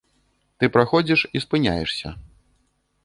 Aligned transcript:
Ты 0.61 0.69
праходзіш 0.77 1.19
і 1.35 1.43
спыняешся. 1.45 2.15